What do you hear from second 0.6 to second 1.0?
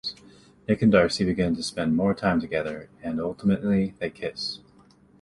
Nick and